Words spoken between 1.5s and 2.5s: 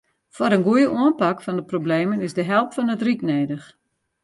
de problemen is de